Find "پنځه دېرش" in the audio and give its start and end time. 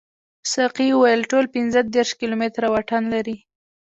1.55-2.11